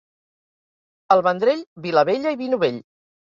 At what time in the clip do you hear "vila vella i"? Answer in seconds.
1.85-2.41